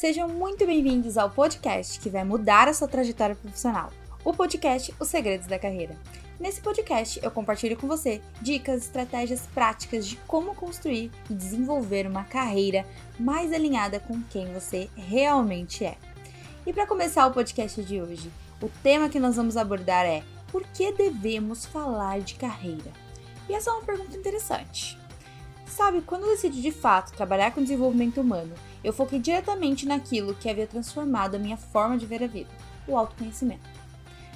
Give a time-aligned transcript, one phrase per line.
[0.00, 3.92] Sejam muito bem-vindos ao podcast que vai mudar a sua trajetória profissional.
[4.24, 5.94] O podcast Os Segredos da Carreira.
[6.40, 12.24] Nesse podcast, eu compartilho com você dicas, estratégias práticas de como construir e desenvolver uma
[12.24, 12.86] carreira
[13.18, 15.98] mais alinhada com quem você realmente é.
[16.66, 18.32] E para começar o podcast de hoje,
[18.62, 22.90] o tema que nós vamos abordar é por que devemos falar de carreira?
[23.50, 24.98] E essa é uma pergunta interessante.
[25.66, 30.48] Sabe, quando eu decidi de fato trabalhar com desenvolvimento humano, eu foquei diretamente naquilo que
[30.48, 32.50] havia transformado a minha forma de ver a vida,
[32.86, 33.68] o autoconhecimento.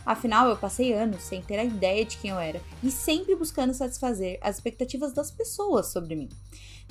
[0.04, 3.72] Afinal, eu passei anos sem ter a ideia de quem eu era e sempre buscando
[3.72, 6.28] satisfazer as expectativas das pessoas sobre mim.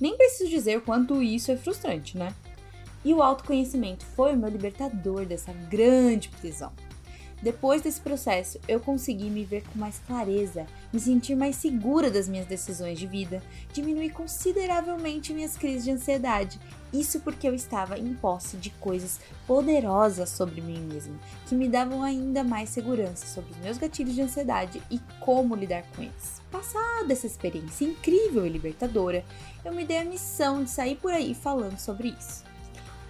[0.02, 2.34] Nem preciso dizer quanto isso é frustrante, né?
[3.06, 6.72] E o autoconhecimento foi o meu libertador dessa grande prisão.
[7.44, 12.26] Depois desse processo, eu consegui me ver com mais clareza, me sentir mais segura das
[12.26, 13.44] minhas decisões de vida,
[13.74, 16.58] diminuir consideravelmente minhas crises de ansiedade.
[16.94, 22.02] Isso porque eu estava em posse de coisas poderosas sobre mim mesma, que me davam
[22.02, 26.42] ainda mais segurança sobre os meus gatilhos de ansiedade e como lidar com eles.
[26.50, 29.26] Passada essa experiência incrível e libertadora,
[29.66, 32.46] eu me dei a missão de sair por aí falando sobre isso.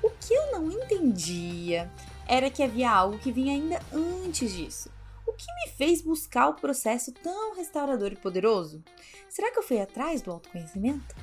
[0.01, 1.87] O que eu não entendia
[2.27, 4.89] era que havia algo que vinha ainda antes disso.
[5.25, 8.83] O que me fez buscar o processo tão restaurador e poderoso?
[9.29, 11.15] Será que eu fui atrás do autoconhecimento?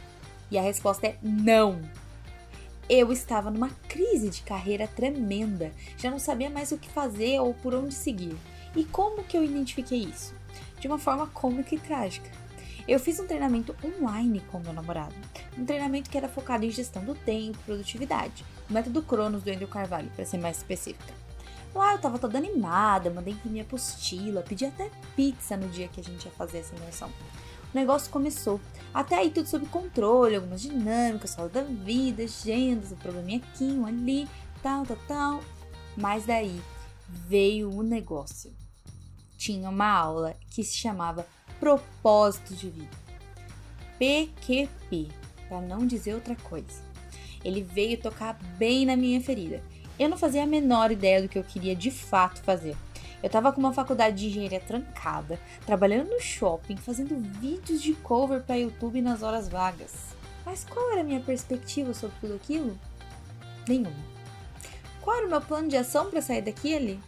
[0.50, 1.80] E a resposta é não.
[2.88, 7.54] Eu estava numa crise de carreira tremenda, já não sabia mais o que fazer ou
[7.54, 8.36] por onde seguir.
[8.74, 10.34] E como que eu identifiquei isso?
[10.80, 12.28] De uma forma cômica e trágica.
[12.88, 15.14] Eu fiz um treinamento online com meu namorado.
[15.56, 18.44] Um treinamento que era focado em gestão do tempo, produtividade.
[18.70, 21.12] O método Cronos do Andrew Carvalho, para ser mais específica.
[21.74, 26.04] Lá eu tava toda animada, mandei imprimir apostila, pedi até pizza no dia que a
[26.04, 27.08] gente ia fazer essa imersão.
[27.72, 28.60] O negócio começou.
[28.92, 33.86] Até aí tudo sob controle, algumas dinâmicas, fala da vida, agendas, o probleminha aqui, um
[33.86, 34.28] ali,
[34.62, 35.40] tal, tal, tal.
[35.96, 36.60] Mas daí
[37.08, 38.52] veio o negócio.
[39.36, 41.26] Tinha uma aula que se chamava
[41.58, 43.00] propósito de vida.
[43.98, 45.08] PQP,
[45.48, 46.89] para não dizer outra coisa.
[47.44, 49.62] Ele veio tocar bem na minha ferida.
[49.98, 52.76] Eu não fazia a menor ideia do que eu queria de fato fazer.
[53.22, 58.42] Eu estava com uma faculdade de engenharia trancada, trabalhando no shopping, fazendo vídeos de cover
[58.42, 59.92] para YouTube nas horas vagas.
[60.44, 62.78] Mas qual era a minha perspectiva sobre tudo aquilo?
[63.68, 64.10] Nenhuma.
[65.02, 66.98] Qual era o meu plano de ação para sair daquele?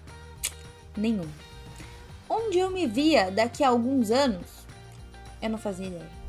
[0.96, 1.28] Nenhum
[2.32, 4.46] onde eu me via daqui a alguns anos,
[5.40, 6.21] eu não fazia ideia.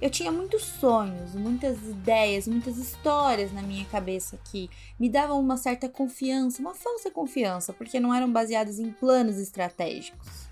[0.00, 4.68] Eu tinha muitos sonhos, muitas ideias, muitas histórias na minha cabeça que
[5.00, 10.48] me davam uma certa confiança, uma falsa confiança, porque não eram baseadas em planos estratégicos.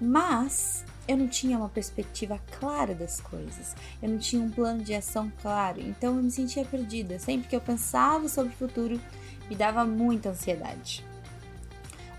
[0.00, 4.92] Mas eu não tinha uma perspectiva clara das coisas, eu não tinha um plano de
[4.92, 7.20] ação claro, então eu me sentia perdida.
[7.20, 9.00] Sempre que eu pensava sobre o futuro,
[9.48, 11.04] me dava muita ansiedade.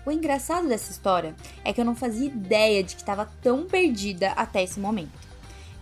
[0.06, 4.30] O engraçado dessa história é que eu não fazia ideia de que estava tão perdida
[4.30, 5.27] até esse momento.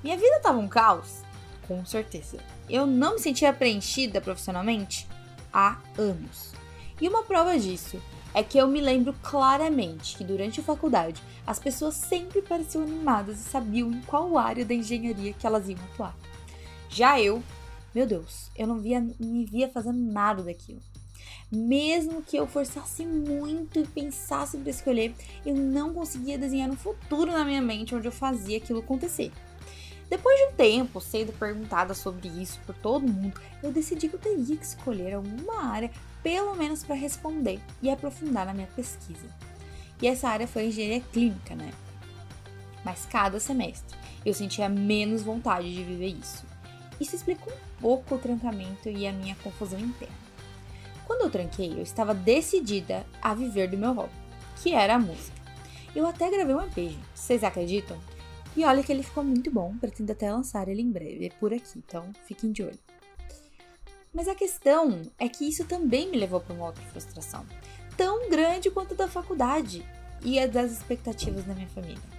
[0.06, 1.25] Minha vida estava um caos?
[1.67, 2.39] Com certeza.
[2.71, 5.05] Eu não me sentia preenchida profissionalmente
[5.53, 6.53] há anos.
[7.00, 8.00] E uma prova disso
[8.33, 13.41] é que eu me lembro claramente que durante a faculdade as pessoas sempre pareciam animadas
[13.41, 16.17] e sabiam em qual área da engenharia que elas iam atuar.
[16.88, 17.43] Já eu,
[17.93, 20.81] meu Deus, eu não via, me via fazendo nada daquilo.
[21.50, 27.33] Mesmo que eu forçasse muito e pensasse para escolher, eu não conseguia desenhar um futuro
[27.33, 29.33] na minha mente onde eu fazia aquilo acontecer.
[30.09, 34.21] Depois de um tempo sendo perguntada sobre isso por todo mundo, eu decidi que eu
[34.21, 35.91] teria que escolher alguma área,
[36.22, 39.27] pelo menos para responder e aprofundar na minha pesquisa.
[40.00, 41.72] E essa área foi engenharia clínica, né?
[42.84, 46.44] Mas cada semestre eu sentia menos vontade de viver isso.
[47.00, 50.15] Isso explica um pouco o trancamento e a minha confusão interna.
[51.05, 54.12] Quando eu tranquei, eu estava decidida a viver do meu hobby,
[54.62, 55.37] que era a música.
[55.94, 57.99] Eu até gravei um EP, vocês acreditam?
[58.56, 61.53] E olha que ele ficou muito bom, pretendo até lançar ele em breve, é por
[61.53, 62.79] aqui, então fiquem de olho.
[64.14, 67.44] Mas a questão é que isso também me levou para uma outra frustração,
[67.99, 69.85] tão grande quanto a da faculdade
[70.23, 72.17] e a das expectativas da minha família.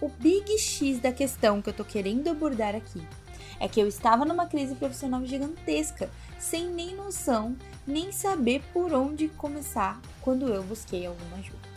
[0.00, 3.02] O big X da questão que eu tô querendo abordar aqui
[3.58, 6.08] é que eu estava numa crise profissional gigantesca,
[6.38, 11.68] sem nem noção, nem saber por onde começar quando eu busquei alguma ajuda.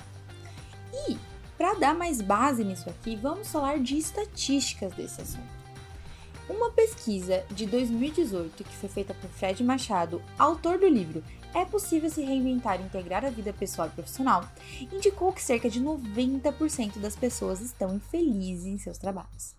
[1.10, 1.18] E,
[1.64, 5.48] para dar mais base nisso aqui, vamos falar de estatísticas desse assunto.
[6.50, 11.24] Uma pesquisa de 2018 que foi feita por Fred Machado, autor do livro
[11.54, 14.46] É possível se reinventar e integrar a vida pessoal e profissional,
[14.92, 19.56] indicou que cerca de 90% das pessoas estão infelizes em seus trabalhos.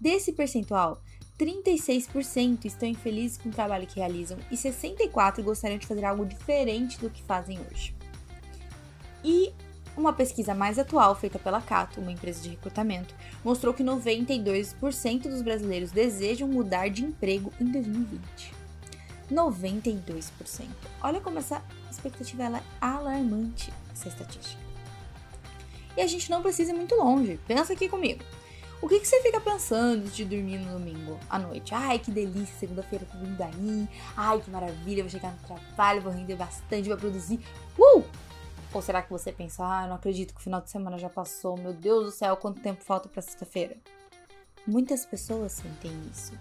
[0.00, 1.02] Desse percentual,
[1.36, 6.96] 36% estão infelizes com o trabalho que realizam e 64% gostariam de fazer algo diferente
[7.00, 7.92] do que fazem hoje.
[9.24, 9.52] E
[9.96, 13.14] uma pesquisa mais atual, feita pela Cato, uma empresa de recrutamento,
[13.44, 18.54] mostrou que 92% dos brasileiros desejam mudar de emprego em 2020.
[19.30, 20.66] 92%.
[21.02, 24.60] Olha como essa expectativa é alarmante, essa estatística.
[25.96, 27.38] E a gente não precisa ir muito longe.
[27.46, 28.22] Pensa aqui comigo.
[28.82, 31.74] O que, que você fica pensando de dormir no domingo à noite?
[31.74, 33.86] Ai, que delícia, segunda-feira tô vindo daí.
[34.16, 37.40] Ai, que maravilha, vou chegar no trabalho, vou render bastante, vou produzir.
[37.78, 38.02] Uh!
[38.72, 41.56] Ou será que você pensa, ah, não acredito que o final de semana já passou,
[41.56, 43.76] meu Deus do céu, quanto tempo falta para sexta-feira?
[44.66, 46.32] Muitas pessoas sentem isso.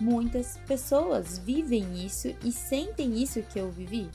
[0.00, 4.10] Muitas pessoas vivem isso e sentem isso que eu vivi.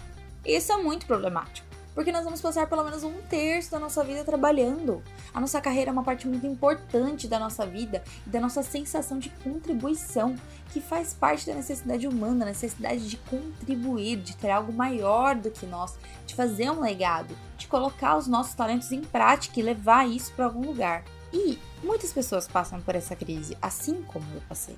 [0.45, 4.23] Isso é muito problemático porque nós vamos passar pelo menos um terço da nossa vida
[4.23, 5.03] trabalhando.
[5.33, 9.19] A nossa carreira é uma parte muito importante da nossa vida e da nossa sensação
[9.19, 10.35] de contribuição,
[10.71, 15.51] que faz parte da necessidade humana, a necessidade de contribuir, de ter algo maior do
[15.51, 15.95] que nós,
[16.25, 20.45] de fazer um legado, de colocar os nossos talentos em prática e levar isso para
[20.45, 21.03] algum lugar.
[21.31, 24.77] E muitas pessoas passam por essa crise, assim como eu passei.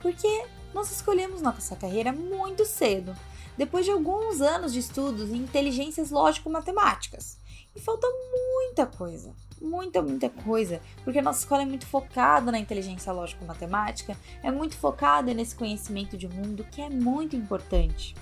[0.00, 0.44] Porque
[0.74, 3.14] nós escolhemos nossa carreira muito cedo
[3.56, 7.38] depois de alguns anos de estudos em inteligências lógico-matemáticas.
[7.74, 12.58] E falta muita coisa, muita, muita coisa, porque a nossa escola é muito focada na
[12.58, 18.14] inteligência lógico-matemática, é muito focada nesse conhecimento de mundo que é muito importante.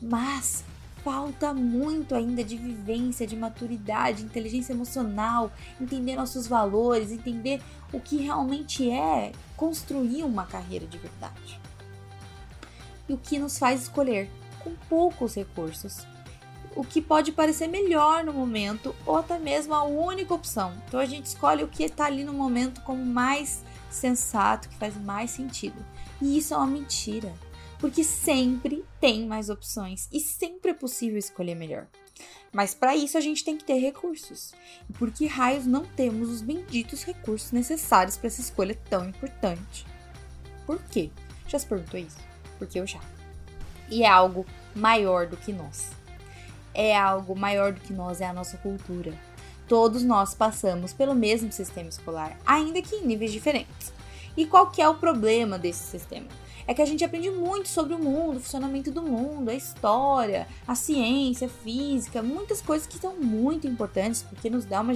[0.00, 0.64] Mas
[1.02, 7.60] falta muito ainda de vivência, de maturidade, inteligência emocional, entender nossos valores, entender
[7.92, 11.60] o que realmente é construir uma carreira de verdade.
[13.08, 14.30] E o que nos faz escolher
[14.62, 16.06] com poucos recursos,
[16.74, 20.72] o que pode parecer melhor no momento ou até mesmo a única opção.
[20.86, 24.96] Então a gente escolhe o que está ali no momento como mais sensato, que faz
[24.96, 25.84] mais sentido.
[26.20, 27.32] E isso é uma mentira,
[27.78, 31.86] porque sempre tem mais opções e sempre é possível escolher melhor.
[32.52, 34.52] Mas para isso a gente tem que ter recursos.
[34.88, 39.86] E por que raios não temos os benditos recursos necessários para essa escolha tão importante?
[40.66, 41.10] Por quê?
[41.48, 42.18] Já se perguntou isso?
[42.58, 43.00] Porque eu já
[43.92, 45.90] e é algo maior do que nós.
[46.74, 49.12] É algo maior do que nós, é a nossa cultura.
[49.68, 53.92] Todos nós passamos pelo mesmo sistema escolar, ainda que em níveis diferentes.
[54.34, 56.26] E qual que é o problema desse sistema?
[56.66, 60.46] É que a gente aprende muito sobre o mundo, o funcionamento do mundo, a história,
[60.66, 64.92] a ciência, a física, muitas coisas que são muito importantes porque nos dá uma,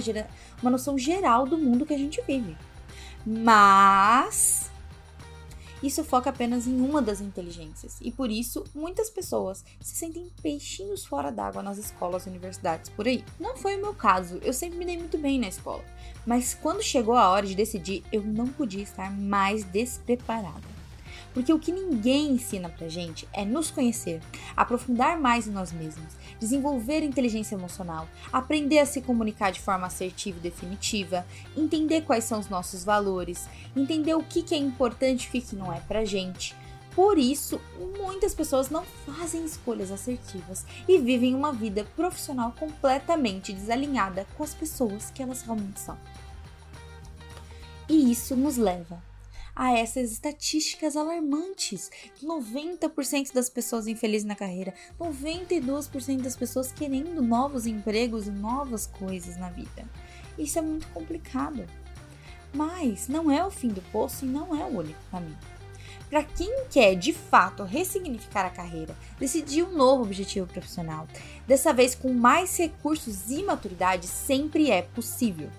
[0.61, 2.57] uma noção geral do mundo que a gente vive.
[3.25, 4.71] Mas
[5.81, 11.05] isso foca apenas em uma das inteligências, e por isso muitas pessoas se sentem peixinhos
[11.05, 13.23] fora d'água nas escolas e universidades por aí.
[13.39, 15.83] Não foi o meu caso, eu sempre me dei muito bem na escola,
[16.25, 20.76] mas quando chegou a hora de decidir, eu não podia estar mais despreparada.
[21.37, 24.19] Porque o que ninguém ensina pra gente é nos conhecer,
[24.55, 30.39] aprofundar mais em nós mesmos, desenvolver inteligência emocional, aprender a se comunicar de forma assertiva
[30.39, 31.23] e definitiva,
[31.55, 35.71] entender quais são os nossos valores, entender o que, é importante e o que não
[35.71, 36.55] é pra gente.
[36.95, 37.61] Por isso,
[37.99, 44.55] muitas pessoas não fazem escolhas assertivas e vivem uma vida profissional completamente desalinhada com as
[44.55, 45.99] pessoas que elas realmente são.
[47.87, 49.05] E isso nos leva
[49.57, 51.89] a essas estatísticas alarmantes.
[52.23, 59.35] 90% das pessoas infelizes na carreira, 92% das pessoas querendo novos empregos e novas coisas
[59.35, 59.83] na vida.
[60.37, 61.65] Isso é muito complicado.
[62.53, 65.37] Mas não é o fim do poço e não é o único caminho.
[66.07, 71.07] Para quem quer de fato ressignificar a carreira, decidir um novo objetivo profissional,
[71.45, 75.49] dessa vez com mais recursos e maturidade, sempre é possível.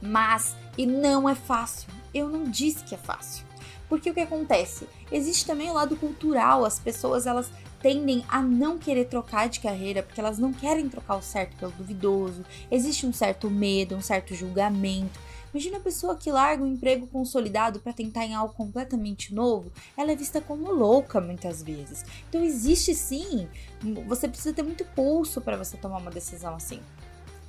[0.00, 3.44] Mas, e não é fácil, eu não disse que é fácil.
[3.88, 4.88] Porque o que acontece?
[5.12, 10.02] Existe também o lado cultural, as pessoas elas tendem a não querer trocar de carreira
[10.02, 12.44] porque elas não querem trocar o certo pelo duvidoso.
[12.70, 15.18] Existe um certo medo, um certo julgamento.
[15.52, 20.12] Imagina a pessoa que larga um emprego consolidado para tentar em algo completamente novo, ela
[20.12, 22.04] é vista como louca muitas vezes.
[22.28, 23.48] Então existe sim,
[24.06, 26.80] você precisa ter muito pulso para você tomar uma decisão assim.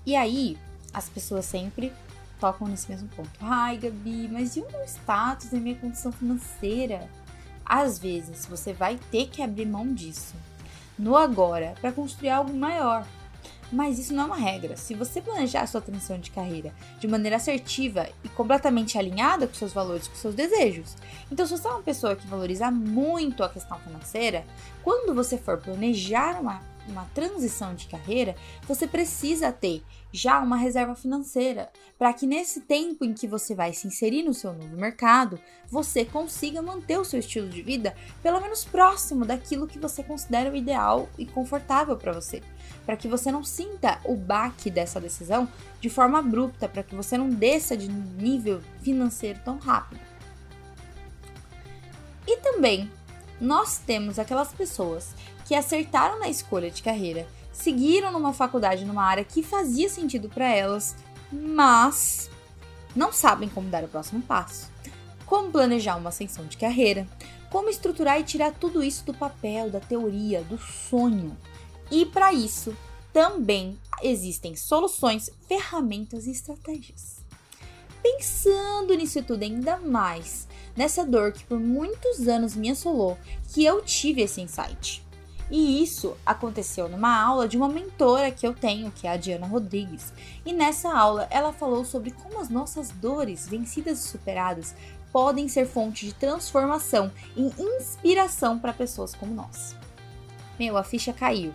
[0.06, 0.58] E aí,
[0.94, 1.92] as pessoas sempre
[2.40, 3.30] tocam nesse mesmo ponto.
[3.42, 7.10] Ai, Gabi, mas e o meu status e a minha condição financeira?
[7.66, 10.36] Às vezes você vai ter que abrir mão disso
[10.98, 13.06] no agora para construir algo maior.
[13.72, 14.78] Mas isso não é uma regra.
[14.78, 19.54] Se você planejar a sua transição de carreira de maneira assertiva e completamente alinhada com
[19.54, 20.96] seus valores, com seus desejos.
[21.30, 24.46] Então, se você é uma pessoa que valoriza muito a questão financeira,
[24.82, 28.36] quando você for planejar uma uma transição de carreira,
[28.68, 33.74] você precisa ter já uma reserva financeira para que nesse tempo em que você vai
[33.74, 35.40] se inserir no seu novo mercado,
[35.70, 40.52] você consiga manter o seu estilo de vida pelo menos próximo daquilo que você considera
[40.52, 42.42] o ideal e confortável para você,
[42.86, 45.48] para que você não sinta o baque dessa decisão
[45.80, 50.00] de forma abrupta, para que você não desça de nível financeiro tão rápido.
[52.26, 52.92] E também
[53.40, 55.14] nós temos aquelas pessoas
[55.48, 60.46] que acertaram na escolha de carreira, seguiram numa faculdade numa área que fazia sentido para
[60.46, 60.94] elas,
[61.32, 62.30] mas
[62.94, 64.70] não sabem como dar o próximo passo,
[65.26, 67.08] como planejar uma ascensão de carreira,
[67.50, 71.38] como estruturar e tirar tudo isso do papel, da teoria, do sonho.
[71.90, 72.76] E para isso
[73.14, 77.26] também existem soluções, ferramentas e estratégias.
[78.04, 83.18] Pensando nisso tudo ainda mais, nessa dor que por muitos anos me assolou,
[83.54, 85.07] que eu tive esse insight.
[85.50, 89.48] E isso aconteceu numa aula de uma mentora que eu tenho, que é a Diana
[89.48, 90.12] Rodrigues.
[90.46, 94.76] E nessa aula ela falou sobre como as nossas dores, vencidas e superadas,
[95.12, 99.76] podem ser fonte de transformação e inspiração para pessoas como nós.
[100.60, 101.54] Meu, a ficha caiu.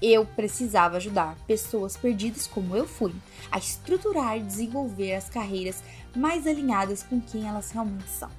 [0.00, 3.14] Eu precisava ajudar pessoas perdidas como eu fui
[3.50, 5.82] a estruturar e desenvolver as carreiras
[6.14, 8.30] mais alinhadas com quem elas realmente são.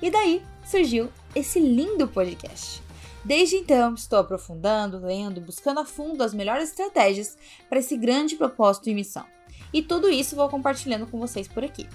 [0.00, 2.85] E daí surgiu esse lindo podcast.
[3.26, 7.36] Desde então, estou aprofundando, lendo, buscando a fundo as melhores estratégias
[7.68, 9.26] para esse grande propósito e missão.
[9.72, 11.88] E tudo isso vou compartilhando com vocês por aqui.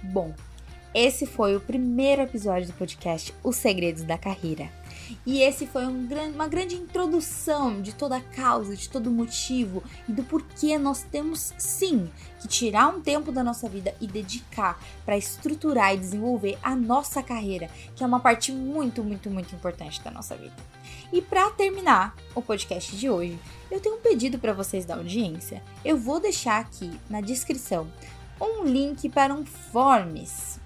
[0.00, 0.32] Bom,
[0.94, 4.70] esse foi o primeiro episódio do podcast Os Segredos da Carreira.
[5.26, 9.82] E esse foi um, uma grande introdução de toda a causa, de todo o motivo
[10.08, 14.80] e do porquê nós temos sim que tirar um tempo da nossa vida e dedicar
[15.04, 20.00] para estruturar e desenvolver a nossa carreira, que é uma parte muito, muito, muito importante
[20.02, 20.56] da nossa vida.
[21.12, 23.38] E para terminar o podcast de hoje,
[23.70, 25.62] eu tenho um pedido para vocês da audiência.
[25.84, 27.86] Eu vou deixar aqui na descrição
[28.40, 30.61] um link para um Forms.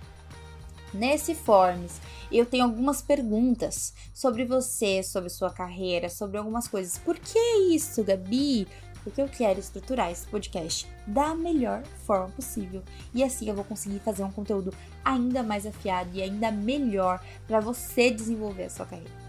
[0.94, 2.00] Nesse Forms,
[2.30, 6.96] eu tenho algumas perguntas sobre você, sobre sua carreira, sobre algumas coisas.
[6.98, 7.38] Por que
[7.72, 8.66] isso, Gabi?
[9.02, 12.82] Porque eu quero estruturar esse podcast da melhor forma possível.
[13.14, 14.74] E assim eu vou conseguir fazer um conteúdo
[15.04, 19.26] ainda mais afiado e ainda melhor para você desenvolver a sua carreira.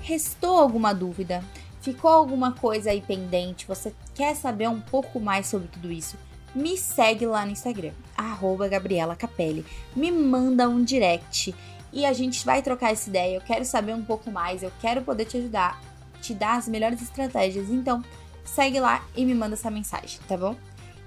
[0.00, 1.44] Restou alguma dúvida?
[1.80, 3.66] Ficou alguma coisa aí pendente?
[3.66, 6.16] Você quer saber um pouco mais sobre tudo isso?
[6.54, 9.64] Me segue lá no Instagram, arroba Gabriela Capelli.
[9.94, 11.54] Me manda um direct
[11.92, 13.36] e a gente vai trocar essa ideia.
[13.36, 15.80] Eu quero saber um pouco mais, eu quero poder te ajudar,
[16.20, 17.70] te dar as melhores estratégias.
[17.70, 18.02] Então,
[18.44, 20.56] segue lá e me manda essa mensagem, tá bom?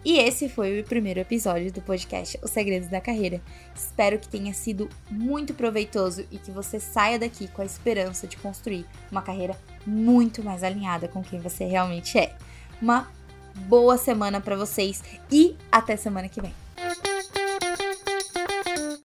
[0.03, 3.39] E esse foi o primeiro episódio do podcast Os Segredos da Carreira.
[3.75, 8.36] Espero que tenha sido muito proveitoso e que você saia daqui com a esperança de
[8.38, 9.55] construir uma carreira
[9.86, 12.36] muito mais alinhada com quem você realmente é.
[12.81, 13.12] Uma
[13.55, 16.53] boa semana para vocês e até semana que vem.